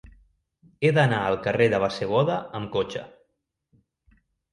[0.85, 3.05] He d'anar al carrer de Bassegoda amb cotxe.